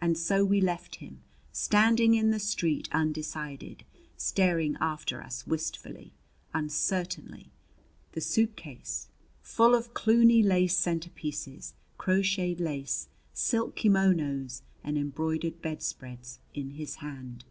And 0.00 0.18
so 0.18 0.44
we 0.44 0.60
left 0.60 0.96
him, 0.96 1.22
standing 1.52 2.16
in 2.16 2.32
the 2.32 2.40
street 2.40 2.88
undecided, 2.90 3.84
staring 4.16 4.76
after 4.80 5.22
us 5.22 5.46
wistfully, 5.46 6.12
uncertainly 6.52 7.52
the 8.10 8.20
suitcase, 8.20 9.06
full 9.40 9.76
of 9.76 9.94
Cluny 9.94 10.42
lace 10.42 10.76
centerpieces, 10.76 11.74
crocheted 11.96 12.58
lace, 12.58 13.06
silk 13.32 13.76
kimonos, 13.76 14.62
and 14.82 14.98
embroidered 14.98 15.62
bedspreads, 15.62 16.40
in 16.52 16.70
his 16.70 16.96
hand. 16.96 17.44